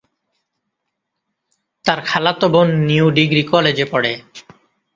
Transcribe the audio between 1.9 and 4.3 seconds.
খালাতো বোন new degree কলেজে পড়ে।